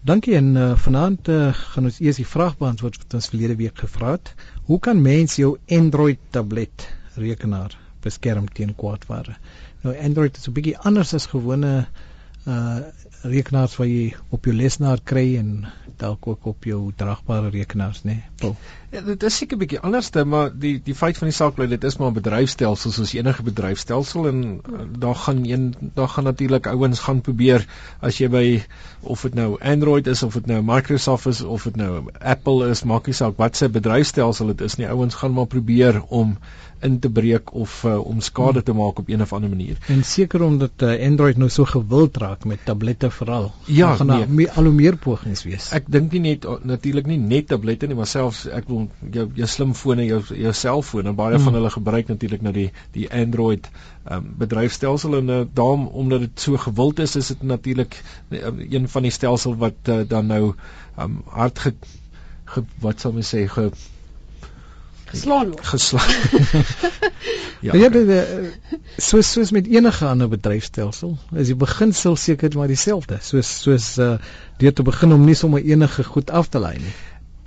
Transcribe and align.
Dankie 0.00 0.34
en 0.34 0.54
uh, 0.56 0.76
vanaand 0.76 1.28
uh, 1.28 1.52
gaan 1.52 1.84
ons 1.84 2.00
eers 2.00 2.16
die 2.16 2.26
vraag 2.26 2.56
beantwoord 2.58 2.96
wat 3.02 3.14
ons 3.18 3.28
verlede 3.28 3.56
week 3.56 3.78
gevra 3.78 4.10
het. 4.14 4.34
Hoe 4.64 4.78
kan 4.78 5.02
mens 5.02 5.36
jou 5.36 5.56
Android 5.68 6.18
tablet 6.30 6.86
rekenaar 7.14 7.74
beskerm 8.02 8.46
teen 8.48 8.74
kwaadware? 8.74 9.34
Nou 9.82 9.96
Android 9.98 10.36
is 10.36 10.48
'n 10.48 10.54
bietjie 10.54 10.78
anders 10.78 11.14
as 11.14 11.26
gewone 11.26 11.72
uh 11.78 11.84
rekenaars 13.22 13.76
wat 13.76 13.88
jy 13.90 14.14
op 14.30 14.44
jou 14.46 14.54
lesenaar 14.54 15.00
kry 15.04 15.36
en 15.40 15.66
dalk 15.98 16.26
ook 16.30 16.46
op 16.46 16.64
jou 16.64 16.92
dragbare 16.96 17.50
rekenaars, 17.50 18.04
né? 18.06 18.20
Nee? 18.40 18.52
Ja, 18.92 19.00
dit 19.04 19.22
is 19.22 19.36
seker 19.36 19.56
'n 19.56 19.60
bietjie 19.60 19.80
anderste, 19.80 20.24
maar 20.24 20.50
die 20.54 20.80
die 20.84 20.94
feit 20.94 21.18
van 21.18 21.28
die 21.28 21.36
saak 21.36 21.54
bly 21.54 21.66
dit 21.66 21.84
is 21.84 21.96
maar 21.98 22.10
'n 22.10 22.14
bedryfstelsel 22.14 22.90
soos 22.90 23.12
enige 23.12 23.42
bedryfstelsel 23.42 24.28
en 24.28 24.38
uh, 24.44 24.80
daar 24.98 25.14
gaan 25.14 25.44
een 25.44 25.74
daar 25.94 26.08
gaan 26.08 26.24
natuurlik 26.24 26.66
ouens 26.66 27.00
gaan 27.00 27.20
probeer 27.20 27.66
as 28.00 28.18
jy 28.18 28.28
by 28.28 28.62
of 29.00 29.22
dit 29.22 29.34
nou 29.34 29.58
Android 29.60 30.06
is 30.06 30.22
of 30.22 30.34
dit 30.34 30.46
nou 30.46 30.62
Microsoft 30.62 31.26
is 31.26 31.42
of 31.42 31.62
dit 31.62 31.76
nou 31.76 32.04
Apple 32.20 32.70
is, 32.70 32.82
maak 32.82 33.06
nie 33.06 33.14
saak 33.14 33.36
wat 33.36 33.56
se 33.56 33.68
bedryfstelsel 33.68 34.46
dit 34.46 34.60
is 34.60 34.76
nie. 34.76 34.88
Ouens 34.88 35.14
gaan 35.14 35.32
maar 35.32 35.46
probeer 35.46 36.02
om 36.08 36.38
in 36.80 36.98
te 36.98 37.10
breek 37.10 37.52
of 37.54 37.84
uh, 37.84 37.98
om 37.98 38.20
skade 38.20 38.62
te 38.62 38.72
maak 38.72 38.98
op 38.98 39.08
een 39.08 39.22
of 39.22 39.32
ander 39.32 39.50
manier. 39.50 39.76
En 39.86 40.04
seker 40.04 40.42
omdat 40.42 40.70
uh, 40.82 41.06
Android 41.06 41.36
nou 41.36 41.50
so 41.50 41.64
gewild 41.64 42.16
raak 42.16 42.37
met 42.44 42.64
tablette 42.64 43.10
veral. 43.10 43.52
Ja, 43.64 43.94
gaan 43.96 44.06
nee. 44.06 44.26
meer, 44.26 44.50
al 44.50 44.68
hoe 44.68 44.72
meer 44.72 44.96
pogings 44.96 45.42
wees. 45.46 45.70
Ek 45.76 45.88
dink 45.90 46.12
nie 46.12 46.20
net 46.20 46.46
natuurlik 46.68 47.06
nie 47.10 47.18
net 47.18 47.48
tablette 47.50 47.88
nie, 47.88 47.96
maar 47.98 48.10
selfs 48.10 48.44
ek 48.46 48.68
wil 48.70 48.88
jou 49.14 49.26
jou 49.38 49.48
slimfone, 49.48 50.06
jou 50.06 50.20
jou 50.34 50.52
selfoon 50.52 51.10
en 51.10 51.18
baie 51.18 51.36
hmm. 51.36 51.48
van 51.48 51.58
hulle 51.58 51.72
gebruik 51.74 52.12
natuurlik 52.12 52.44
nou 52.46 52.54
die 52.56 52.68
die 52.94 53.08
Android 53.10 53.68
um, 54.10 54.32
bedryfstelsel 54.38 55.18
en 55.20 55.34
uh, 55.34 55.42
daarom 55.52 55.86
omdat 55.86 56.26
dit 56.26 56.46
so 56.48 56.56
gewild 56.56 56.98
is, 57.04 57.16
is 57.16 57.32
dit 57.34 57.42
natuurlik 57.42 58.00
uh, 58.30 58.52
een 58.70 58.88
van 58.88 59.08
die 59.08 59.14
stelsel 59.14 59.56
wat 59.56 59.92
uh, 59.92 60.00
dan 60.08 60.26
nou 60.26 60.42
um, 60.98 61.22
hard 61.26 61.58
ge, 61.58 61.74
ge 62.44 62.64
wat 62.84 63.00
sal 63.00 63.16
mens 63.16 63.34
sê 63.34 63.46
ge 63.50 63.70
geslaan 65.12 65.52
word. 65.54 65.66
Geslaan. 65.66 66.10
ja. 67.66 67.74
Ja, 67.74 67.88
dit 67.88 68.10
soos 68.96 69.32
soos 69.32 69.52
met 69.54 69.66
enige 69.66 70.06
ander 70.06 70.28
bedryfstelsel, 70.28 71.16
is 71.34 71.52
die 71.52 71.58
beginsel 71.58 72.16
seker 72.16 72.56
maar 72.56 72.70
dieselfde. 72.70 73.20
Soos 73.22 73.52
soos 73.62 73.96
uh 73.98 74.16
deur 74.58 74.74
te 74.74 74.82
begin 74.82 75.14
om 75.14 75.22
nie 75.22 75.36
sommer 75.38 75.62
enige 75.62 76.04
goed 76.04 76.30
af 76.34 76.48
te 76.50 76.58
lei 76.58 76.74
nie. 76.82 76.94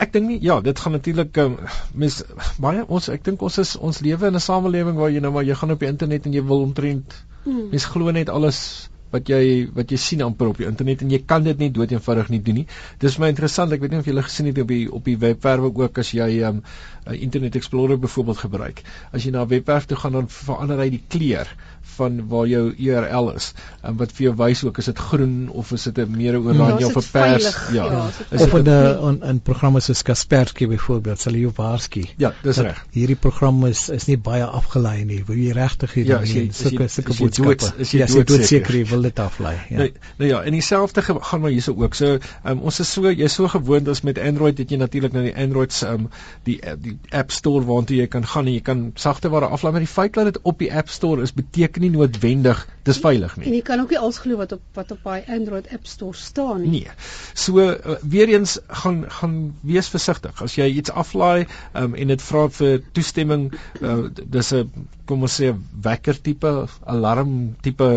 Ek 0.01 0.13
dink 0.13 0.29
nie 0.29 0.37
ja, 0.41 0.61
dit 0.63 0.79
gaan 0.79 0.95
natuurlik 0.95 1.37
um, 1.43 1.57
mens 1.93 2.21
baie 2.63 2.85
ons 2.87 3.09
ek 3.11 3.25
dink 3.25 3.43
ons 3.45 3.59
is 3.61 3.75
ons 3.75 3.99
lewe 4.01 4.31
in 4.31 4.39
'n 4.39 4.43
samelewing 4.43 4.97
waar 4.97 5.11
jy 5.11 5.19
nou 5.19 5.33
maar 5.35 5.43
jy 5.43 5.57
gaan 5.59 5.75
op 5.75 5.83
die 5.83 5.91
internet 5.91 6.25
en 6.25 6.33
jy 6.33 6.43
wil 6.43 6.63
omtrent 6.63 7.17
mm. 7.43 7.67
mens 7.73 7.85
glo 7.85 8.11
net 8.15 8.29
alles 8.29 8.89
wat 9.11 9.29
jy 9.29 9.67
wat 9.75 9.91
jy 9.91 9.97
sien 9.97 10.21
amper 10.25 10.51
op 10.51 10.57
die 10.61 10.67
internet 10.69 11.01
en 11.01 11.11
jy 11.11 11.21
kan 11.25 11.43
dit 11.43 11.57
net 11.57 11.73
dood 11.73 11.91
eenvoudig 11.91 12.29
nie 12.29 12.41
doen 12.41 12.61
nie. 12.61 12.67
Dis 12.99 13.17
my 13.21 13.31
interessant. 13.33 13.71
Ek 13.71 13.81
weet 13.81 13.91
nie 13.91 13.99
of 13.99 14.09
julle 14.09 14.23
gesien 14.23 14.51
het 14.51 14.61
op 14.63 14.67
die 14.67 14.85
op 14.91 15.05
die 15.05 15.17
webwerwe 15.17 15.71
ook 15.83 16.01
as 16.03 16.13
jy 16.15 16.29
um, 16.47 16.63
Internet 17.11 17.55
Explorer 17.55 17.99
byvoorbeeld 17.99 18.37
gebruik. 18.37 18.83
As 19.11 19.25
jy 19.25 19.31
na 19.31 19.43
'n 19.43 19.47
webwerf 19.47 19.85
toe 19.85 19.97
gaan 19.97 20.13
dan 20.13 20.29
verander 20.29 20.77
hy 20.77 20.89
die 20.89 21.03
kleur 21.07 21.47
van 21.81 22.27
waar 22.27 22.47
jou 22.47 22.73
URL 22.77 23.31
is. 23.35 23.51
En 23.81 23.97
wat 23.99 24.11
vir 24.15 24.27
jou 24.27 24.33
wys 24.39 24.63
ook 24.63 24.77
is 24.81 24.85
dit 24.85 24.99
groen 24.99 25.49
of 25.49 25.71
is 25.71 25.83
dit 25.83 25.97
'n 25.97 26.11
meer 26.17 26.37
oranje 26.39 26.79
ja, 26.79 26.87
of 26.87 26.95
'n 26.95 27.11
pers? 27.11 27.49
ja, 27.71 27.85
ja 27.85 28.09
is 28.29 28.41
of 28.41 28.53
'n 28.53 29.19
'n 29.33 29.39
program 29.43 29.79
soos 29.79 30.01
Kaspersky 30.01 30.67
byvoorbeeld 30.67 31.19
sal 31.19 31.33
jy 31.33 31.51
waarskei 31.55 32.09
ja 32.17 32.33
dis 32.43 32.57
reg. 32.57 32.85
hierdie 32.91 33.15
program 33.15 33.65
is 33.65 33.89
is 33.89 34.05
nie 34.05 34.17
baie 34.17 34.45
afgelei 34.45 35.03
nie. 35.05 35.23
Wil 35.27 35.37
jy 35.37 35.51
regtig 35.51 35.93
hier 35.93 36.05
ja, 36.05 36.19
sulke 36.51 36.87
sulke 36.87 37.13
boodskappe 37.17 37.73
is 37.77 37.91
jy 37.91 37.99
ja, 37.99 38.23
dood 38.23 38.45
seker 38.45 38.75
jy 38.75 38.85
wil 38.85 39.00
dit 39.07 39.19
aflei 39.19 39.55
ja 39.69 39.77
nou, 39.77 39.89
nou 40.17 40.29
ja 40.29 40.41
en 40.43 40.57
dieselfde 40.57 41.01
gaan 41.01 41.41
maar 41.41 41.51
hierso 41.51 41.75
ook 41.77 41.95
so 41.97 42.17
um, 42.45 42.59
ons 42.59 42.79
is 42.79 42.91
so 42.93 43.11
jy 43.11 43.27
so 43.27 43.47
gewoond 43.47 43.87
as 43.87 44.03
met 44.07 44.19
Android 44.19 44.57
het 44.57 44.71
jy 44.71 44.77
natuurlik 44.81 45.15
nou 45.17 45.23
die 45.27 45.35
Androids 45.35 45.81
um, 45.87 46.09
die 46.43 46.59
die 46.81 46.97
App 47.09 47.31
Store 47.31 47.65
waartoe 47.65 48.01
jy 48.01 48.07
kan 48.07 48.25
gaan 48.25 48.47
en 48.47 48.53
jy 48.53 48.65
kan 48.65 48.91
sagteware 48.95 49.51
aflaai 49.51 49.71
maar 49.71 49.87
die 49.87 49.95
feit 49.95 50.13
dat 50.13 50.33
dit 50.33 50.39
op 50.43 50.59
die 50.59 50.71
App 50.73 50.89
Store 50.89 51.21
is 51.21 51.33
beteken 51.33 51.81
nie 51.81 51.93
noodwendig 51.93 52.67
dis 52.87 52.99
veilig 53.01 53.35
nie. 53.37 53.45
En 53.45 53.55
jy 53.55 53.61
kan 53.65 53.81
ook 53.81 53.91
nie 53.93 53.99
alles 53.99 54.19
glo 54.23 54.39
wat 54.39 54.55
op 54.55 54.77
wat 54.77 54.91
op 54.95 55.03
daai 55.05 55.21
Android 55.29 55.67
App 55.73 55.85
Store 55.89 56.17
staan 56.17 56.63
nie. 56.63 56.71
Nee. 56.71 56.95
So 57.33 57.61
uh, 57.61 57.97
weer 58.01 58.31
eens 58.33 58.57
gaan 58.67 59.03
gaan 59.19 59.35
wees 59.61 59.89
versigtig. 59.93 60.41
As 60.41 60.57
jy 60.57 60.69
iets 60.79 60.93
aflaai 61.03 61.45
um, 61.77 61.93
en 61.93 62.13
dit 62.13 62.25
vra 62.29 62.47
vir 62.57 62.81
toestemming, 62.97 63.51
uh, 63.81 63.99
dis 64.23 64.53
'n 64.53 64.87
kom 65.11 65.25
ons 65.27 65.33
sê 65.41 65.51
wekker 65.83 66.21
tipe 66.23 66.51
alarm 66.87 67.31
tipe 67.61 67.87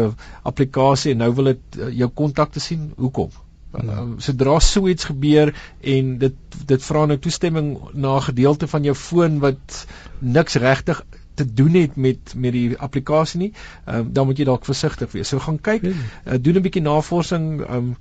applikasie 0.43 0.94
en 1.11 1.17
nou 1.17 1.35
wil 1.35 1.45
dit 1.45 1.79
uh, 1.79 1.91
jou 1.91 2.09
kontakte 2.09 2.61
sien. 2.61 2.93
Hoekom? 2.97 3.31
Uh, 3.75 4.03
sodra 4.23 4.61
so 4.61 4.89
iets 4.89 5.05
gebeur 5.11 5.51
en 5.81 6.19
dit 6.19 6.59
dit 6.67 6.85
vra 6.89 7.07
nou 7.11 7.19
toestemming 7.19 7.79
na 7.93 8.17
'n 8.17 8.27
gedeelte 8.31 8.67
van 8.71 8.83
jou 8.83 8.95
foon 8.95 9.39
wat 9.43 9.87
niks 10.19 10.55
regtig 10.55 11.05
te 11.35 11.55
doen 11.55 11.75
het 11.75 11.97
met 11.97 12.35
met 12.37 12.53
die 12.53 12.79
applikasie 12.79 13.41
nie, 13.41 13.53
um, 13.87 14.13
dan 14.13 14.27
moet 14.27 14.39
jy 14.39 14.45
dalk 14.45 14.65
versigtig 14.65 15.13
wees. 15.13 15.29
So 15.29 15.39
gaan 15.39 15.59
kyk, 15.61 15.83
uh, 15.83 15.95
doen 16.41 16.57
'n 16.57 16.63
bietjie 16.63 16.83
navorsing, 16.83 17.47
um, 17.71 17.97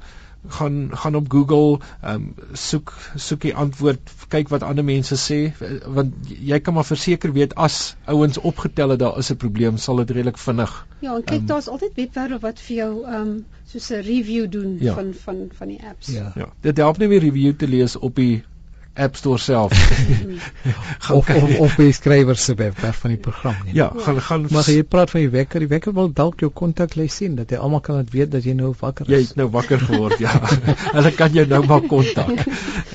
gaan 0.48 0.90
gaan 0.92 1.16
op 1.16 1.32
Google, 1.32 1.80
um, 2.06 2.34
soek 2.54 2.94
soek 3.16 3.42
die 3.42 3.56
antwoord, 3.56 4.12
kyk 4.28 4.50
wat 4.50 4.64
ander 4.64 4.84
mense 4.84 5.16
sê, 5.16 5.40
want 5.88 6.14
jy 6.28 6.60
kan 6.60 6.74
maar 6.74 6.88
verseker 6.88 7.34
weet 7.34 7.56
as 7.56 7.96
ouens 8.06 8.38
opgetel 8.38 8.90
het 8.90 9.00
daar 9.00 9.18
is 9.18 9.32
'n 9.32 9.38
probleem, 9.38 9.78
sal 9.78 9.96
dit 9.96 10.10
redelik 10.10 10.38
vinnig. 10.38 10.88
Ja, 11.00 11.16
en 11.16 11.24
kyk 11.24 11.40
um, 11.40 11.46
daar's 11.46 11.68
altyd 11.68 11.96
webwerwe 11.96 12.40
wat 12.40 12.60
vir 12.60 12.76
jou 12.76 12.92
um 13.08 13.46
soos 13.66 13.90
'n 13.90 14.02
review 14.02 14.50
doen 14.50 14.78
ja. 14.80 14.94
van 14.94 15.14
van 15.14 15.50
van 15.54 15.68
die 15.68 15.80
apps. 15.90 16.08
Ja. 16.08 16.32
ja. 16.36 16.50
Dit 16.62 16.78
help 16.78 16.98
nie 16.98 17.08
meer 17.08 17.20
review 17.20 17.56
te 17.56 17.68
lees 17.68 17.96
op 17.96 18.16
die 18.16 18.44
App 18.94 19.16
Store 19.16 19.38
self. 19.38 19.74
of 21.10 21.30
of 21.30 21.60
of 21.60 21.76
by 21.78 21.90
skrywer 21.92 22.38
se 22.38 22.54
webwerf 22.56 23.00
van 23.02 23.14
die 23.16 23.20
program 23.20 23.56
nie. 23.66 23.74
Ja, 23.78 23.92
gaan 24.06 24.22
gaan 24.22 24.46
Maar 24.54 24.70
jy 24.70 24.84
praat 24.84 25.10
van 25.10 25.24
die 25.24 25.32
wekker, 25.34 25.64
die 25.66 25.70
wekker 25.72 25.96
wil 25.98 26.12
dalk 26.14 26.44
jou 26.44 26.52
kontaklys 26.54 27.18
sien 27.22 27.36
dat 27.40 27.50
hy 27.50 27.58
almal 27.58 27.82
kan 27.86 28.04
weet 28.12 28.32
dat 28.32 28.46
jy 28.46 28.54
nou 28.58 28.74
wakker 28.80 29.10
is. 29.10 29.14
Jy 29.14 29.22
het 29.28 29.40
nou 29.42 29.48
wakker 29.54 29.82
geword, 29.82 30.20
ja. 30.22 30.34
Hulle 30.98 31.14
kan 31.18 31.34
jou 31.34 31.48
nou 31.50 31.64
maar 31.66 31.88
kontak. 31.90 32.46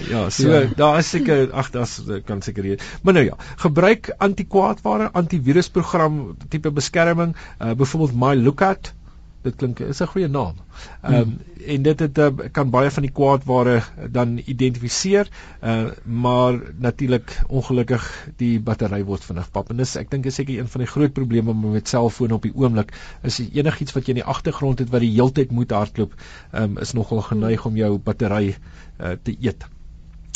Ja, 0.08 0.30
so 0.32 0.48
ja. 0.48 0.68
daar 0.76 0.98
is 1.02 1.10
seker 1.12 1.50
ag, 1.52 1.66
daar's 1.74 1.98
kan 2.24 2.40
seker 2.40 2.64
hier. 2.64 2.84
Maar 3.02 3.18
nou 3.18 3.24
ja, 3.26 3.34
gebruik 3.60 4.08
antikwaadware, 4.24 5.10
antivirusprogram 5.12 6.36
tipe 6.48 6.72
beskerming, 6.72 7.34
uh 7.60 7.74
byvoorbeeld 7.76 8.16
My 8.16 8.32
Lookout 8.38 8.94
dit 9.42 9.54
klink 9.56 9.80
is 9.80 10.00
'n 10.02 10.10
goeie 10.12 10.28
naam. 10.28 10.56
Ehm 11.02 11.14
um, 11.14 11.22
hmm. 11.22 11.38
en 11.74 11.82
dit 11.82 12.00
het 12.00 12.18
uh, 12.18 12.28
kan 12.52 12.70
baie 12.70 12.90
van 12.90 13.02
die 13.02 13.12
kwaadware 13.12 13.82
dan 14.10 14.40
identifiseer, 14.44 15.28
uh, 15.62 15.90
maar 16.04 16.60
natuurlik 16.78 17.38
ongelukkig 17.48 18.28
die 18.36 18.60
battery 18.60 19.04
word 19.04 19.24
vinnig 19.24 19.50
pap 19.50 19.70
en 19.70 19.76
dis 19.76 19.96
ek 19.96 20.10
dink 20.10 20.26
is 20.26 20.34
seker 20.34 20.58
een 20.58 20.68
van 20.68 20.84
die 20.84 20.90
groot 20.90 21.12
probleme 21.12 21.54
met 21.54 21.88
selfone 21.88 22.34
op 22.34 22.42
die 22.42 22.54
oomblik 22.54 22.94
is 23.22 23.38
enigiets 23.38 23.92
wat 23.92 24.06
jy 24.06 24.16
in 24.16 24.22
die 24.22 24.30
agtergrond 24.34 24.78
het 24.78 24.90
wat 24.90 25.00
die 25.00 25.14
heeltyd 25.14 25.50
moet 25.50 25.70
hardloop, 25.70 26.14
ehm 26.52 26.62
um, 26.62 26.78
is 26.78 26.92
nogal 26.92 27.22
geneig 27.22 27.66
om 27.66 27.76
jou 27.76 27.98
battery 27.98 28.56
uh, 29.00 29.16
te 29.22 29.36
eet. 29.40 29.68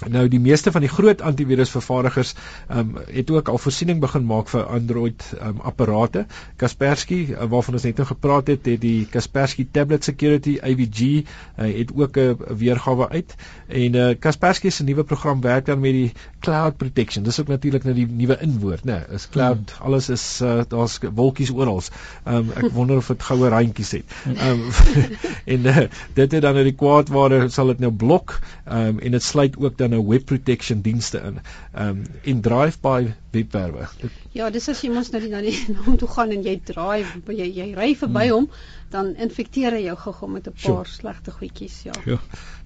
Nou 0.08 0.28
die 0.28 0.40
meeste 0.40 0.72
van 0.72 0.82
die 0.84 0.90
groot 0.90 1.22
antivirusvervaardigers 1.22 2.34
um, 2.70 2.96
het 3.06 3.30
ook 3.30 3.48
al 3.48 3.58
voorsiening 3.58 4.00
begin 4.00 4.24
maak 4.26 4.48
vir 4.48 4.64
Android 4.66 5.24
um, 5.40 5.60
apparate. 5.60 6.26
Kaspersky 6.56 7.20
uh, 7.30 7.46
waarvan 7.52 7.78
ons 7.78 7.86
net 7.86 8.00
nou 8.00 8.06
gepraat 8.08 8.50
het, 8.52 8.66
het 8.66 8.80
die 8.82 9.06
Kaspersky 9.10 9.66
Tablet 9.70 10.04
Security 10.04 10.58
AVG 10.62 11.22
uh, 11.22 11.68
het 11.78 11.92
ook 11.94 12.16
'n 12.16 12.36
uh, 12.40 12.56
weergawe 12.62 13.08
uit 13.08 13.34
en 13.68 13.94
uh, 13.94 14.08
Kaspersky 14.18 14.70
se 14.70 14.84
nuwe 14.84 15.04
program 15.04 15.40
werk 15.40 15.66
dan 15.66 15.80
met 15.80 15.92
die 15.92 16.12
cloud 16.40 16.76
protection. 16.76 17.24
Dis 17.24 17.40
ook 17.40 17.48
natuurlik 17.48 17.84
nou 17.84 17.94
die 17.94 18.06
nuwe 18.06 18.38
inwoord, 18.40 18.84
né? 18.84 18.92
Nee, 18.92 19.14
is 19.14 19.28
cloud, 19.28 19.70
hmm. 19.70 19.84
alles 19.86 20.08
is 20.08 20.40
uh, 20.42 20.60
daar's 20.68 20.98
wolkies 21.14 21.50
oral. 21.50 21.82
Um, 22.28 22.50
ek 22.54 22.70
wonder 22.76 22.96
of 22.96 23.06
dit 23.06 23.22
goue 23.22 23.48
randjies 23.48 23.90
het. 23.90 24.04
Um, 24.26 24.64
en 25.54 25.66
uh, 25.70 25.76
dit 26.14 26.32
het 26.32 26.42
dan 26.42 26.54
nou 26.58 26.64
die 26.64 26.76
kwaadware 26.76 27.48
sal 27.48 27.72
dit 27.72 27.82
nou 27.84 27.92
blok 27.92 28.38
um, 28.66 28.98
en 28.98 29.16
dit 29.16 29.22
sluit 29.22 29.56
ook 29.58 29.78
dan 29.78 29.91
nou 29.92 30.00
web 30.08 30.24
protection 30.28 30.82
dienste 30.84 31.20
in. 31.22 31.40
Ehm 31.72 31.88
um, 31.88 32.04
en 32.32 32.40
drive-by 32.44 33.12
webwerwe. 33.32 33.88
Ja, 34.36 34.50
dis 34.52 34.68
as 34.72 34.80
jy 34.84 34.90
mos 34.92 35.10
nou 35.12 35.22
na 35.28 35.40
die 35.44 35.54
hom 35.86 35.98
toe 36.00 36.08
gaan 36.12 36.32
en 36.34 36.44
jy 36.46 36.56
draai, 36.72 37.04
jy 37.28 37.48
jy 37.48 37.68
ry 37.76 37.92
verby 37.98 38.26
hmm. 38.28 38.34
hom, 38.36 38.48
dan 38.92 39.12
infekteer 39.26 39.76
hy 39.76 39.84
jou 39.86 39.96
gou-gou 40.04 40.30
met 40.32 40.48
'n 40.48 40.56
paar 40.56 40.86
sure. 40.86 40.96
slegte 40.96 41.34
goedjies, 41.36 41.82
ja. 41.88 41.96
Ja. 42.06 42.18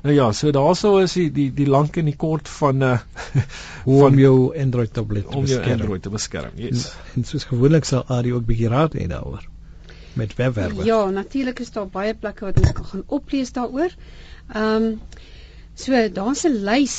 Nou 0.03 0.15
ja, 0.15 0.31
so 0.33 0.51
daaroor 0.55 1.03
is 1.03 1.17
die 1.19 1.31
die 1.33 1.51
die 1.55 1.69
lank 1.71 1.97
en 1.97 2.11
die 2.11 2.17
kort 2.17 2.49
van 2.49 2.83
uh 2.83 2.99
hoe 3.89 4.01
om 4.07 4.19
jou 4.19 4.37
Android 4.59 4.93
tablet 4.93 5.27
om 5.27 5.45
jou 5.45 5.61
Android 5.63 6.03
te 6.03 6.11
beskerm. 6.11 6.55
Yes. 6.57 6.87
En, 6.87 7.21
en 7.21 7.25
soos 7.25 7.45
gewoonlik 7.45 7.85
sal 7.85 8.05
Ari 8.09 8.33
ook 8.33 8.47
bietjie 8.47 8.73
raad 8.73 8.95
hê 8.95 9.07
daaroor 9.07 9.47
met 10.17 10.35
webwerwe. 10.35 10.85
Ja, 10.85 11.11
natuurlik 11.11 11.59
is 11.61 11.71
daar 11.71 11.89
baie 11.93 12.15
plekke 12.15 12.45
wat 12.45 12.59
jy 12.61 12.73
kan 12.73 12.85
gaan 12.93 13.03
oplees 13.07 13.53
daaroor. 13.53 13.93
Ehm 14.53 14.83
um, 14.83 15.01
So 15.77 15.93
daar's 16.09 16.43
'n 16.49 16.65
lys, 16.65 16.95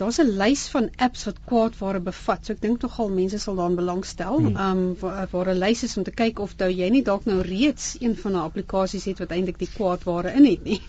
daar's 0.00 0.18
'n 0.18 0.30
lys 0.40 0.68
van 0.68 0.90
apps 0.96 1.24
wat 1.24 1.38
kwaadware 1.44 2.00
bevat. 2.00 2.46
So 2.46 2.54
ek 2.54 2.60
dink 2.62 2.80
nogal 2.82 3.10
mense 3.10 3.38
sal 3.38 3.58
daaraan 3.58 3.76
belangstel. 3.76 4.38
Hmm. 4.38 4.56
Um 4.56 4.96
waar, 5.00 5.28
waar 5.30 5.50
'n 5.52 5.58
lys 5.58 5.82
is 5.82 5.96
om 5.96 6.02
te 6.02 6.14
kyk 6.20 6.38
of 6.38 6.54
jy 6.56 6.88
nie 6.88 7.02
dalk 7.02 7.26
nou 7.26 7.42
reeds 7.42 7.96
een 8.00 8.16
van 8.16 8.32
die 8.32 8.40
applikasies 8.40 9.04
het 9.04 9.18
wat 9.18 9.34
eintlik 9.36 9.58
die 9.58 9.68
kwaadware 9.74 10.32
in 10.32 10.46
het 10.46 10.64
nie. 10.64 10.80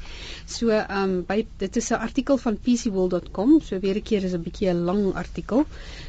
So 0.46 0.70
um 0.72 1.26
by 1.28 1.46
dit 1.58 1.76
is 1.76 1.92
'n 1.92 2.00
artikel 2.08 2.38
van 2.38 2.58
pcworld.com. 2.58 3.60
So 3.62 3.80
weer 3.80 3.96
'n 3.96 4.04
keer 4.04 4.24
is 4.24 4.34
'n 4.34 4.44
bietjie 4.44 4.70
'n 4.70 4.86
lang 4.86 5.14
artikel. 5.14 5.66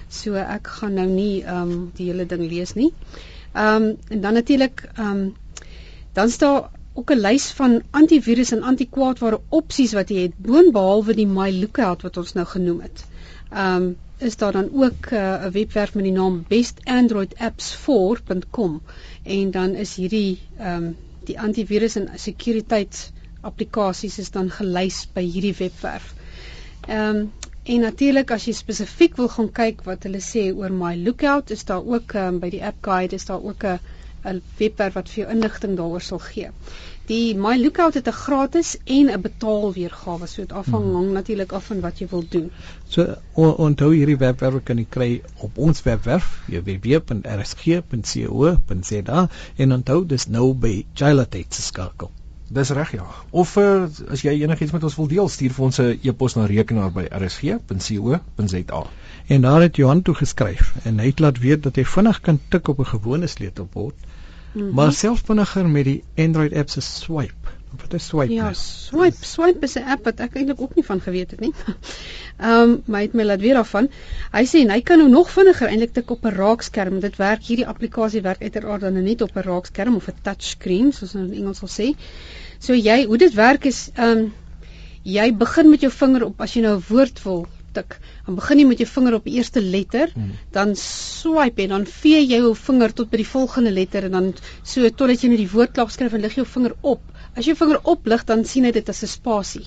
So 0.08 0.34
ek 0.34 0.66
gaan 0.66 0.94
nou 0.94 1.08
nie 1.08 1.42
um 1.42 1.90
die 1.96 2.06
hele 2.12 2.26
ding 2.26 2.46
lees 2.48 2.74
nie. 2.74 2.92
Um 3.54 3.96
en 4.08 4.20
dan 4.20 4.34
natuurlik 4.34 4.88
um 4.98 5.34
dan 6.12 6.30
staan 6.30 6.70
ook 6.94 7.10
'n 7.10 7.20
lys 7.20 7.50
van 7.58 7.82
antivirus 7.90 8.52
en 8.54 8.62
antikwaadware 8.62 9.40
opsies 9.48 9.92
wat 9.98 10.08
jy 10.14 10.20
het 10.26 10.36
boonbehalwe 10.48 11.14
die 11.14 11.26
My 11.26 11.60
Lookout 11.60 12.02
wat 12.06 12.16
ons 12.22 12.32
nou 12.38 12.46
genoem 12.46 12.80
het. 12.80 13.04
Um 13.66 13.96
is 14.18 14.36
daar 14.36 14.52
dan 14.52 14.68
ook 14.72 15.10
uh, 15.10 15.18
'n 15.18 15.46
uh, 15.46 15.52
webwerf 15.52 15.94
met 15.94 16.04
die 16.04 16.12
naam 16.12 16.44
bestandroidapps4.com 16.48 18.82
en 19.22 19.50
dan 19.50 19.74
is 19.74 19.96
hierdie 19.96 20.38
um 20.60 20.96
die 21.24 21.40
antivirus 21.40 21.96
en 21.96 22.08
sekuriteit 22.14 23.12
applikasies 23.40 24.18
is 24.18 24.30
dan 24.30 24.50
gelys 24.50 25.08
by 25.14 25.22
hierdie 25.22 25.56
webwerf. 25.58 26.14
Um 26.88 27.32
en 27.64 27.80
natuurlik 27.80 28.30
as 28.30 28.44
jy 28.44 28.52
spesifiek 28.52 29.16
wil 29.16 29.28
gaan 29.32 29.52
kyk 29.52 29.84
wat 29.84 30.02
hulle 30.04 30.20
sê 30.20 30.54
oor 30.54 30.72
My 30.72 30.96
Lookout 30.96 31.50
is 31.50 31.64
daar 31.64 31.86
ook 31.86 32.14
um, 32.14 32.38
by 32.40 32.50
die 32.52 32.64
app 32.64 32.76
guide 32.84 33.14
is 33.16 33.24
daar 33.24 33.42
ook 33.42 33.64
'n 33.64 33.78
'n 34.24 34.42
webwerf 34.58 34.94
wat 34.98 35.08
vir 35.08 35.24
jou 35.24 35.32
inligting 35.34 35.76
daaroor 35.76 36.00
sal 36.00 36.18
gee. 36.18 36.48
Die 37.10 37.34
My 37.36 37.56
Lookout 37.60 37.94
het 37.94 38.06
'n 38.08 38.12
gratis 38.18 38.76
en 38.84 39.06
'n 39.10 39.20
betaalweergawe, 39.20 40.26
so 40.26 40.42
dit 40.42 40.52
afhang 40.52 40.84
hmm. 40.84 41.12
natuurlik 41.12 41.52
af 41.52 41.64
van 41.64 41.80
wat 41.80 41.98
jy 41.98 42.06
wil 42.10 42.24
doen. 42.28 42.50
So 42.88 43.16
onthou 43.34 43.94
hierdie 43.94 44.16
webwerf 44.16 44.62
kan 44.64 44.78
jy 44.78 44.86
kry 44.88 45.22
op 45.36 45.58
ons 45.58 45.82
webwerf 45.82 46.42
www.rsg.co.za 46.46 47.20
en 49.56 49.72
onthou 49.72 50.06
dis 50.06 50.26
nou 50.26 50.54
by 50.54 50.86
Chilatate 50.94 51.54
se 51.54 51.62
skakel. 51.62 52.10
Dis 52.48 52.70
reg 52.70 52.92
ja. 52.92 53.06
Of 53.30 53.56
uh, 53.56 53.86
as 54.08 54.22
jy 54.22 54.42
enigiets 54.42 54.72
met 54.72 54.82
ons 54.82 54.96
wil 54.96 55.06
deel, 55.06 55.28
stuur 55.28 55.52
vir 55.52 55.64
ons 55.64 55.78
'n 55.80 55.98
e-pos 56.02 56.34
na 56.36 56.46
rekenaar 56.46 56.92
by 56.92 57.06
rsg.co.za. 57.10 58.82
En 59.26 59.40
daar 59.40 59.60
het 59.60 59.76
Johan 59.76 60.02
toe 60.02 60.14
geskryf 60.14 60.74
en 60.84 60.98
hy 60.98 61.06
het 61.06 61.18
laat 61.20 61.38
weet 61.38 61.62
dat 61.62 61.76
hy 61.76 61.84
vinnig 61.84 62.20
kan 62.20 62.40
tik 62.48 62.68
op 62.68 62.78
'n 62.78 62.92
gewone 62.96 63.26
sleutelbord 63.26 63.94
Mm 64.54 64.60
-hmm. 64.62 64.74
Maar 64.74 64.92
selfs 64.92 65.22
vinniger 65.24 65.68
met 65.68 65.84
die 65.84 66.04
Android 66.16 66.54
app 66.54 66.68
se 66.68 66.80
swipe. 66.80 67.48
Wat 67.80 67.94
is 67.94 68.06
swipe? 68.06 68.32
Ja, 68.32 68.52
swipe, 68.58 69.24
swipe 69.26 69.64
is 69.66 69.76
'n 69.78 69.88
app 69.94 70.04
wat 70.04 70.20
ek 70.20 70.36
eintlik 70.36 70.60
ook 70.60 70.74
nie 70.74 70.84
van 70.84 71.00
geweet 71.00 71.30
het 71.30 71.40
nie. 71.40 71.52
Ehm, 72.38 72.70
um, 72.88 72.94
hy 72.94 73.02
het 73.02 73.14
my 73.14 73.24
laat 73.24 73.40
weet 73.40 73.54
daarvan. 73.54 73.88
Hy 74.32 74.44
sê 74.50 74.64
hy 74.68 74.80
kan 74.82 74.98
nou 74.98 75.08
nog 75.08 75.30
vinniger 75.30 75.68
eintlik 75.68 75.92
tik 75.94 76.10
op 76.10 76.24
'n 76.24 76.34
raakskerm. 76.34 77.00
Dit 77.00 77.16
werk 77.16 77.42
hierdie 77.42 77.66
applikasie 77.66 78.22
werk 78.22 78.42
uiteraard 78.42 78.80
dan 78.80 79.02
net 79.02 79.22
op 79.22 79.36
'n 79.36 79.46
raakskerm 79.46 79.94
of 79.96 80.08
'n 80.08 80.22
touchscreen 80.22 80.92
soos 80.92 81.14
ons 81.14 81.30
in 81.30 81.38
Engels 81.40 81.58
sal 81.58 81.68
sê. 81.68 81.94
So 82.58 82.74
jy, 82.74 83.04
hoe 83.04 83.18
dit 83.18 83.34
werk 83.34 83.64
is 83.64 83.90
ehm 83.94 84.18
um, 84.18 84.32
jy 85.04 85.32
begin 85.36 85.70
met 85.70 85.80
jou 85.80 85.92
vinger 85.92 86.24
op 86.24 86.40
as 86.40 86.54
jy 86.54 86.62
nou 86.62 86.76
'n 86.76 86.84
woord 86.88 87.22
wil 87.24 87.46
tik. 87.74 87.98
Dan 88.26 88.38
begin 88.38 88.58
jy 88.58 88.66
met 88.66 88.78
jou 88.82 88.88
vinger 88.88 89.16
op 89.18 89.24
die 89.28 89.36
eerste 89.38 89.62
letter, 89.62 90.10
hmm. 90.14 90.32
dan 90.54 90.74
swipe 90.80 91.62
en 91.62 91.68
dan 91.68 91.86
vee 91.86 92.22
jy 92.22 92.38
jou 92.38 92.54
vinger 92.56 92.94
tot 92.96 93.10
by 93.10 93.20
die 93.20 93.28
volgende 93.28 93.72
letter 93.74 94.08
en 94.08 94.18
dan 94.18 94.30
so 94.62 94.88
totdat 94.88 95.24
jy 95.24 95.32
net 95.34 95.42
die 95.42 95.50
woord 95.50 95.74
klaar 95.76 95.90
skryf 95.90 96.14
en 96.16 96.24
lig 96.24 96.38
jou 96.38 96.46
vinger 96.46 96.76
op. 96.80 97.02
As 97.34 97.44
jy 97.44 97.54
jou 97.54 97.60
vinger 97.64 97.80
oplig, 97.94 98.24
dan 98.24 98.44
sien 98.44 98.64
hy 98.64 98.72
dit 98.72 98.88
as 98.88 99.02
'n 99.02 99.10
spasie. 99.10 99.66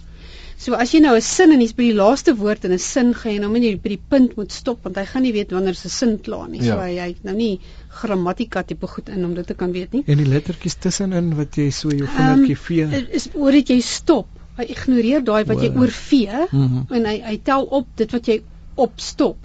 So 0.57 0.73
as 0.73 0.91
jy 0.93 0.99
nou 1.03 1.15
'n 1.15 1.21
sin 1.21 1.51
en 1.51 1.61
jy's 1.61 1.75
by 1.77 1.83
die 1.83 1.97
laaste 1.97 2.33
woord 2.35 2.65
in 2.65 2.71
'n 2.73 2.79
sin 2.79 3.13
gaan 3.13 3.31
jy 3.33 3.39
nou 3.39 3.51
net 3.59 3.81
by 3.83 3.89
die 3.89 4.03
punt 4.09 4.37
moet 4.37 4.51
stop 4.51 4.83
want 4.83 4.95
hy 4.97 5.05
gaan 5.05 5.21
nie 5.21 5.33
weet 5.33 5.51
wanneer 5.51 5.77
'n 5.77 5.89
sin 5.89 6.17
klaar 6.19 6.49
nie. 6.49 6.63
Ja. 6.63 6.73
So 6.73 6.81
hy 6.81 6.97
hy 6.97 7.15
nou 7.23 7.35
nie 7.35 7.59
grammatika 7.89 8.63
tipe 8.63 8.87
goed 8.87 9.09
in 9.09 9.25
om 9.25 9.35
dit 9.35 9.47
te 9.47 9.53
kan 9.53 9.71
weet 9.71 9.93
nie. 9.93 10.03
En 10.07 10.17
die 10.17 10.25
lettertjies 10.25 10.75
tussenin 10.75 11.35
wat 11.35 11.55
jy 11.55 11.69
so 11.69 11.89
jou 11.89 12.07
vingertjie 12.07 12.57
um, 12.57 12.63
vee. 12.65 13.05
Is 13.11 13.29
oor 13.35 13.51
dit 13.51 13.69
jy 13.69 13.81
stop 13.81 14.27
hy 14.57 14.65
ignoreer 14.73 15.23
daai 15.23 15.43
wat 15.45 15.61
jy 15.61 15.69
oorvee 15.77 16.45
mm 16.49 16.67
-hmm. 16.67 16.85
en 16.97 17.05
hy 17.05 17.17
hy 17.21 17.37
tel 17.43 17.63
op 17.79 17.87
dit 17.95 18.11
wat 18.11 18.27
jy 18.27 18.41
opstop. 18.75 19.37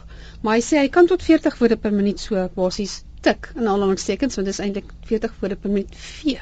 Maar 0.42 0.54
hy 0.54 0.62
sê 0.62 0.78
hy 0.80 0.88
kan 0.88 1.06
tot 1.06 1.22
40 1.22 1.58
woorde 1.58 1.76
per 1.76 1.92
minuut 1.92 2.20
so 2.20 2.48
basies 2.56 3.02
tik 3.22 3.50
in 3.54 3.68
aanhalingstekens 3.68 4.38
want 4.38 4.48
dit 4.48 4.54
is 4.54 4.60
eintlik 4.62 4.90
40 5.08 5.34
woorde 5.40 5.56
per 5.62 5.70
minuut 5.70 5.96
vee. 6.04 6.38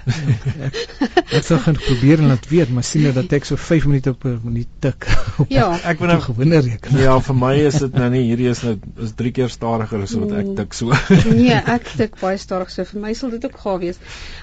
Ek 1.39 1.45
sou 1.47 1.59
gaan 1.63 1.77
probeer 1.79 2.23
en 2.23 2.31
laat 2.33 2.47
weet, 2.51 2.73
maar 2.75 2.87
sien 2.87 3.05
nou 3.07 3.13
dat 3.15 3.33
ek 3.37 3.47
so 3.49 3.61
5 3.61 3.87
minute 3.87 4.13
per 4.19 4.39
minuut 4.43 4.71
tik. 4.85 5.07
Ja, 5.51 5.67
ek 5.89 6.01
wil 6.03 6.11
nou 6.11 6.19
gewinne 6.23 6.59
reken. 6.65 6.99
Ja, 7.01 7.15
vir 7.25 7.37
my 7.39 7.53
is 7.65 7.79
dit 7.81 7.95
nou 7.97 8.09
nie 8.13 8.23
hierdie 8.27 8.51
is 8.51 8.61
nou 8.67 8.75
is 9.03 9.15
3 9.19 9.33
keer 9.37 9.53
stadiger 9.53 10.03
as 10.05 10.13
wat 10.19 10.35
ek 10.35 10.51
mm. 10.51 10.57
tik 10.59 10.77
so. 10.77 10.99
nee, 11.41 11.55
ek 11.55 11.89
tik 12.01 12.19
baie 12.21 12.41
stadig 12.41 12.73
so 12.75 12.85
vir 12.91 13.01
my 13.07 13.15
sal 13.17 13.33
dit 13.35 13.47
ook 13.49 13.57
gawe 13.63 13.81
wees. 13.85 14.03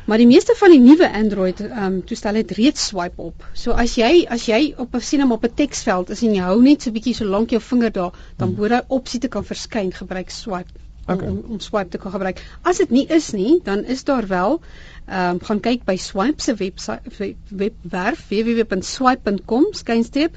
Maar 0.10 0.24
die 0.24 0.30
meeste 0.30 0.56
van 0.60 0.74
die 0.74 0.82
nuwe 0.84 1.12
Android 1.22 1.62
ehm 1.68 1.86
um, 1.90 2.00
toestelle 2.08 2.42
het 2.44 2.56
reeds 2.58 2.90
swipe 2.92 3.30
op. 3.30 3.46
So 3.54 3.78
as 3.78 3.98
jy 4.00 4.26
as 4.38 4.48
jy 4.50 4.62
op 4.78 4.96
'n 4.96 5.06
sien 5.12 5.26
hom 5.26 5.36
op 5.38 5.46
'n 5.46 5.54
teksveld 5.64 6.16
is 6.16 6.24
en 6.24 6.36
jy 6.36 6.50
hou 6.50 6.60
net 6.64 6.82
so 6.82 6.96
bietjie 6.96 7.16
so 7.20 7.26
lank 7.26 7.54
jou 7.54 7.62
vinger 7.62 7.92
daar, 7.92 8.14
dan 8.38 8.50
hmm. 8.50 8.58
moet 8.58 8.76
daai 8.76 8.96
opsie 9.00 9.20
te 9.20 9.28
kan 9.28 9.46
verskyn 9.46 9.94
gebruik 9.94 10.32
swipe 10.32 10.87
okay. 11.08 11.28
om, 11.28 11.40
om 11.48 11.60
swipe 11.60 11.90
te 11.90 11.98
kan 11.98 12.12
gebruik. 12.12 12.44
As 12.62 12.78
dit 12.78 12.90
nie 12.90 13.08
is 13.08 13.32
nie, 13.32 13.60
dan 13.64 13.84
is 13.86 14.04
daar 14.04 14.28
wel 14.28 14.62
ehm 15.08 15.38
um, 15.38 15.40
gaan 15.40 15.60
kyk 15.64 15.86
by 15.88 15.96
Swipe 15.96 16.44
se 16.44 16.54
webwerf 16.60 17.20
webwerf 17.48 18.24
www.swipe.com 18.28 19.68
skynstreep 19.72 20.36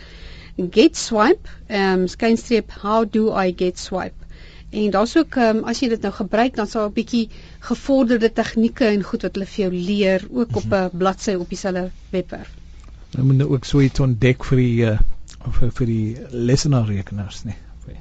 get 0.71 0.97
swipe 0.97 1.49
ehm 1.67 2.01
um, 2.01 2.09
skynstreep 2.09 2.71
how 2.83 3.05
do 3.05 3.33
I 3.35 3.55
get 3.57 3.79
swipe 3.79 4.15
en 4.71 4.91
daar's 4.91 5.17
ook 5.17 5.35
um, 5.43 5.65
as 5.65 5.81
jy 5.83 5.89
dit 5.91 6.07
nou 6.07 6.13
gebruik 6.15 6.55
dan 6.55 6.71
sal 6.71 6.87
'n 6.87 6.95
bietjie 6.95 7.29
gevorderde 7.67 8.31
tegnieke 8.33 8.87
en 8.87 9.03
goed 9.03 9.27
wat 9.27 9.35
hulle 9.35 9.47
vir 9.47 9.65
jou 9.65 9.73
leer 9.75 10.27
ook 10.31 10.57
op 10.57 10.71
'n 10.71 10.85
mhm. 10.85 10.97
bladsy 10.99 11.35
op 11.35 11.49
dieselfde 11.49 11.91
webwerf. 12.11 12.55
Nou 13.11 13.27
moet 13.27 13.43
ook 13.43 13.65
so 13.65 13.81
iets 13.81 14.01
ontdek 14.01 14.45
vir 14.45 14.57
die 14.57 14.85
uh, 14.87 14.99
vir, 15.51 15.73
vir 15.73 15.87
die 15.87 16.17
lesenaarrekenaars 16.31 17.45
nie 17.45 17.59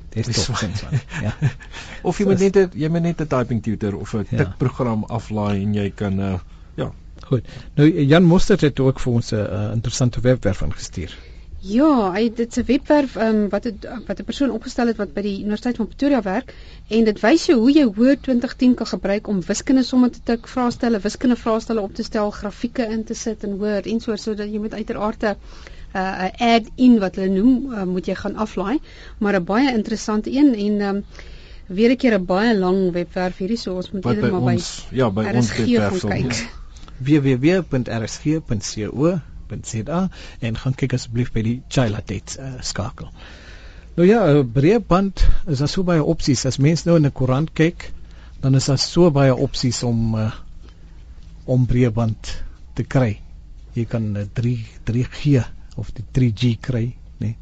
desktop 0.09 0.55
sensor. 0.55 0.89
ja. 1.21 1.33
Of 2.09 2.19
jy 2.19 2.25
moet 2.25 2.39
net 2.39 2.73
jy 2.73 2.89
moet 2.89 3.01
net 3.01 3.21
'n 3.21 3.27
typing 3.27 3.63
tutor 3.63 3.97
of 3.97 4.13
'n 4.13 4.25
ja. 4.29 4.37
tikprogram 4.37 5.03
aflaai 5.07 5.63
en 5.63 5.73
jy 5.73 5.89
kan 5.95 6.19
uh, 6.19 6.39
ja. 6.75 6.91
Goed. 7.27 7.45
Nou 7.75 7.87
Jan 8.05 8.23
Mostert 8.23 8.61
het 8.61 8.79
ook 8.79 8.99
vir 8.99 9.13
ons 9.13 9.31
'n 9.31 9.35
uh, 9.35 9.71
interessante 9.73 10.21
webwerf 10.21 10.61
ingestuur. 10.61 11.17
Ja, 11.59 12.11
hy 12.15 12.29
dit 12.31 12.57
'n 12.57 12.63
webwerf 12.65 13.15
um, 13.15 13.49
wat 13.49 13.63
het, 13.63 13.87
wat 14.07 14.19
'n 14.19 14.23
persoon 14.23 14.51
opgestel 14.51 14.87
het 14.87 14.97
wat 14.97 15.13
by 15.13 15.21
die 15.21 15.39
Universiteit 15.39 15.75
van 15.75 15.87
Pretoria 15.87 16.21
werk 16.21 16.53
en 16.87 17.03
dit 17.03 17.19
wys 17.19 17.45
jou 17.45 17.57
hoe 17.59 17.71
jy 17.71 17.85
Word 17.85 18.23
2010 18.23 18.73
kan 18.73 18.87
gebruik 18.87 19.27
om 19.27 19.41
wiskunde 19.43 19.83
somme 19.83 20.09
te 20.09 20.19
tik, 20.23 20.47
vraestelle, 20.47 20.99
wiskunde 20.99 21.35
vraestelle 21.35 21.81
op 21.81 21.93
te 21.93 22.03
stel, 22.03 22.31
grafieke 22.31 22.87
in 22.87 23.03
te 23.03 23.13
sit 23.13 23.43
in 23.43 23.57
Word 23.57 23.87
en 23.87 23.99
so 23.99 24.15
sodat 24.15 24.47
jy 24.47 24.59
met 24.59 24.73
uiteraard 24.73 25.23
'n 25.23 25.35
uh, 25.93 26.27
add-in 26.53 26.99
wat 26.99 27.15
hulle 27.15 27.33
noem, 27.33 27.73
uh, 27.73 27.83
moet 27.89 28.05
jy 28.09 28.15
gaan 28.15 28.35
aflaai, 28.35 28.79
maar 29.17 29.35
'n 29.39 29.43
baie 29.43 29.73
interessante 29.73 30.31
een 30.31 30.55
en 30.55 30.81
um, 30.81 31.03
weer 31.67 31.91
'n 31.91 31.95
keer 31.95 32.13
'n 32.19 32.25
baie 32.25 32.57
lang 32.57 32.91
webwerf 32.91 33.37
hierdie 33.37 33.57
so 33.57 33.75
ons 33.75 33.91
moet 33.91 34.05
eerder 34.05 34.31
maar 34.31 34.41
by 34.41 34.59
ja, 34.91 35.09
by 35.11 35.25
ons 35.33 35.55
webwerf 35.55 36.01
kyk. 36.01 36.49
www.rsg.co.za 36.97 37.69
en 40.39 40.57
gaan 40.57 40.75
kyk 40.75 40.93
asseblief 40.93 41.31
by 41.31 41.41
die 41.41 41.61
Chilatate 41.67 42.41
uh, 42.41 42.53
skakel. 42.61 43.09
Nou 43.95 44.07
ja, 44.07 44.33
'n 44.33 44.51
breëband 44.51 45.27
is 45.47 45.57
daar 45.57 45.67
so 45.69 45.83
baie 45.83 46.03
opsies. 46.03 46.45
As 46.45 46.57
mens 46.57 46.83
nou 46.83 46.95
in 46.95 47.05
'n 47.05 47.11
koerant 47.11 47.53
kyk, 47.53 47.91
dan 48.39 48.55
is 48.55 48.65
daar 48.65 48.77
so 48.77 49.11
baie 49.11 49.35
opsies 49.35 49.83
om 49.83 50.15
uh, 50.15 50.31
om 51.45 51.65
breëband 51.65 52.43
te 52.73 52.83
kry. 52.83 53.21
Jy 53.73 53.85
kan 53.85 54.11
'n 54.11 54.17
uh, 54.17 54.23
3 54.33 54.65
3G 54.83 55.43
of 55.79 55.91
die 55.97 56.05
3G 56.15 56.55
kry, 56.61 56.85
nê. 57.17 57.31
Nee. 57.31 57.35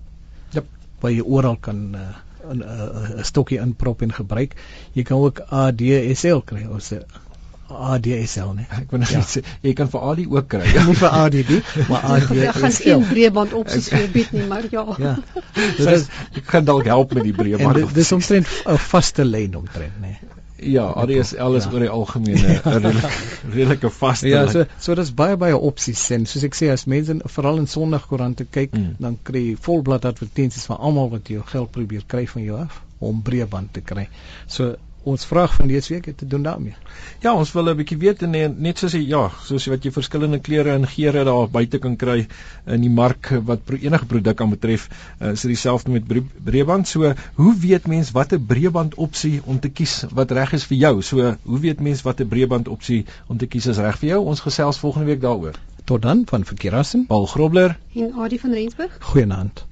Ja, 0.56 0.63
waar 1.01 1.13
jy 1.13 1.25
oral 1.25 1.58
kan 1.60 1.84
'n 1.91 1.96
uh, 1.96 2.15
'n 2.48 2.62
uh, 2.63 2.89
uh, 3.17 3.24
stokkie 3.24 3.60
inprop 3.60 4.01
en 4.01 4.13
gebruik. 4.13 4.56
Jy 4.94 5.03
kan 5.03 5.17
ook 5.17 5.41
ADSL 5.50 6.44
kry, 6.46 6.65
ons 6.65 6.94
ADSL 7.67 8.53
nê. 8.56 8.63
Ek 8.72 8.91
wil 8.94 9.01
net 9.03 9.12
ja. 9.12 9.22
sê 9.27 9.44
jy 9.65 9.74
kan 9.75 9.89
vir 9.91 10.06
AD 10.12 10.24
ook 10.25 10.48
kry. 10.53 10.63
Ja, 10.77 10.86
nie 10.88 10.96
vir 10.96 11.10
ADD, 11.10 11.51
maar 11.89 12.08
ADSL. 12.13 12.41
Ek 12.46 12.62
gaan 12.62 12.75
geen 12.77 13.06
breëband 13.12 13.58
opsies 13.60 13.91
vir 13.91 14.08
bied 14.13 14.32
nie, 14.38 14.48
maar 14.48 14.70
ja. 14.72 14.86
Ja. 15.01 15.15
Dit 15.58 15.91
is 15.91 16.08
ek 16.32 16.48
kan 16.48 16.67
dalk 16.67 16.88
help 16.88 17.13
met 17.17 17.27
die 17.27 17.36
breëband. 17.36 17.84
Dit 17.91 18.03
is 18.06 18.12
omtrent 18.15 18.48
'n 18.48 18.79
vaste 18.88 19.27
lyn 19.27 19.60
omtrent 19.60 20.01
nê. 20.01 20.15
Nee. 20.15 20.36
Ja, 20.59 20.87
ADSL 20.93 21.55
is 21.55 21.67
ja. 21.67 21.71
oor 21.71 21.83
die 21.85 21.89
algemene 21.89 22.55
redelike 23.55 23.91
vaste. 23.93 24.29
Ja, 24.31 24.47
so 24.49 24.65
so 24.81 24.95
daar's 24.97 25.13
baie 25.13 25.37
baie 25.37 25.57
opsies 25.57 26.01
en 26.15 26.25
soos 26.25 26.45
ek 26.47 26.57
sê 26.57 26.71
as 26.73 26.87
mense 26.89 27.19
veral 27.35 27.61
in 27.61 27.69
Sondagkoerante 27.69 28.47
kyk, 28.49 28.73
mm. 28.73 28.95
dan 29.03 29.19
kry 29.23 29.43
jy 29.51 29.55
volblad 29.67 30.07
advertensies 30.09 30.65
van 30.71 30.81
almal 30.81 31.11
wat 31.13 31.29
jou 31.29 31.43
geld 31.45 31.71
probeer 31.75 32.07
kry 32.09 32.25
van 32.33 32.45
jou 32.47 32.57
af 32.57 32.81
om 32.97 33.21
breëband 33.21 33.73
te 33.75 33.83
kry. 33.85 34.07
So 34.49 34.73
ons 35.07 35.25
vraag 35.25 35.53
van 35.55 35.69
dese 35.71 35.93
week 35.93 36.09
het 36.11 36.17
te 36.17 36.27
doen 36.27 36.43
daarmee. 36.43 36.75
Ja, 37.23 37.33
ons 37.33 37.51
wil 37.55 37.69
'n 37.69 37.77
bietjie 37.77 37.97
weet 37.97 38.23
en 38.23 38.31
net, 38.35 38.59
net 38.59 38.77
soos 38.77 38.93
jy 38.93 39.03
ja, 39.07 39.31
soos 39.45 39.67
wat 39.71 39.83
jy 39.83 39.91
verskillende 39.91 40.39
kleure 40.39 40.71
en 40.71 40.87
geure 40.87 41.23
daar 41.23 41.47
buite 41.49 41.79
kan 41.79 41.95
kry 41.95 42.27
in 42.65 42.81
die 42.81 42.89
mark 42.89 43.31
wat 43.45 43.63
pro, 43.65 43.75
enige 43.75 44.05
produk 44.05 44.41
aan 44.41 44.49
betref, 44.49 44.89
uh, 45.21 45.31
is 45.31 45.41
dit 45.41 45.51
dieselfde 45.51 45.91
met 45.91 46.03
breëband. 46.43 46.87
So, 46.87 47.13
hoe 47.35 47.55
weet 47.59 47.87
mens 47.87 48.11
watter 48.11 48.39
breëband 48.39 48.95
opsie 48.95 49.41
om 49.45 49.59
te 49.59 49.69
kies 49.69 50.03
wat 50.11 50.31
reg 50.31 50.53
is 50.53 50.65
vir 50.65 50.77
jou? 50.77 51.01
So, 51.01 51.35
hoe 51.43 51.59
weet 51.59 51.79
mens 51.79 52.01
watter 52.01 52.25
breëband 52.25 52.67
opsie 52.67 53.05
om 53.27 53.37
te 53.37 53.47
kies 53.47 53.65
is 53.67 53.77
reg 53.77 53.97
vir 53.99 54.09
jou? 54.09 54.21
Ons 54.25 54.43
gesels 54.45 54.79
volgende 54.79 55.07
week 55.07 55.21
daaroor. 55.21 55.55
Tot 55.85 56.01
dan 56.01 56.25
van 56.25 56.43
Verkeerassen, 56.43 57.05
Paul 57.07 57.25
Grobler 57.25 57.77
en 57.95 58.13
Adie 58.13 58.39
van 58.39 58.51
Rensburg. 58.51 58.97
Goeienaand. 58.99 59.65